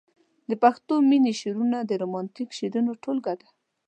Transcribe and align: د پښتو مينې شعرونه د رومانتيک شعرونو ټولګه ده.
د 0.49 0.51
پښتو 0.63 0.93
مينې 1.09 1.33
شعرونه 1.39 1.77
د 1.81 1.91
رومانتيک 2.01 2.49
شعرونو 2.57 2.91
ټولګه 3.03 3.33
ده. 3.39 3.47